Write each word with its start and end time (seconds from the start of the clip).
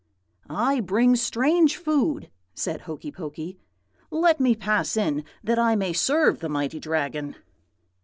"'I 0.49 0.79
bring 0.79 1.15
strange 1.15 1.77
food,' 1.77 2.31
said 2.55 2.81
Hokey 2.81 3.11
Pokey. 3.11 3.59
'Let 4.09 4.39
me 4.39 4.55
pass 4.55 4.97
in, 4.97 5.23
that 5.43 5.59
I 5.59 5.75
may 5.75 5.93
serve 5.93 6.39
the 6.39 6.49
mighty 6.49 6.79
Dragon.' 6.79 7.35